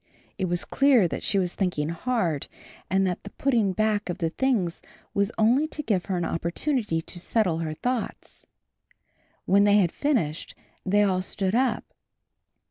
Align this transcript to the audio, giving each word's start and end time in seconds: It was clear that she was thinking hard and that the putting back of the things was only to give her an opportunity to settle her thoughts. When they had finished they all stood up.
It 0.39 0.45
was 0.45 0.65
clear 0.65 1.07
that 1.07 1.21
she 1.21 1.37
was 1.37 1.53
thinking 1.53 1.89
hard 1.89 2.47
and 2.89 3.05
that 3.05 3.21
the 3.21 3.29
putting 3.29 3.71
back 3.71 4.09
of 4.09 4.17
the 4.17 4.31
things 4.31 4.81
was 5.13 5.31
only 5.37 5.67
to 5.67 5.83
give 5.83 6.05
her 6.05 6.17
an 6.17 6.25
opportunity 6.25 7.03
to 7.03 7.19
settle 7.19 7.59
her 7.59 7.75
thoughts. 7.75 8.47
When 9.45 9.63
they 9.63 9.77
had 9.77 9.91
finished 9.91 10.55
they 10.83 11.03
all 11.03 11.21
stood 11.21 11.53
up. 11.53 11.93